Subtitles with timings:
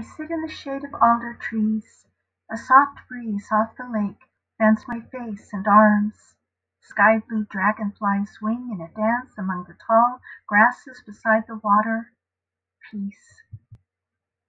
[0.00, 2.06] I sit in the shade of alder trees,
[2.50, 6.36] A soft breeze off the lake Fans my face and arms,
[6.80, 12.14] Sky blue dragonflies swing in a dance Among the tall grasses beside the water,
[12.90, 13.42] Peace.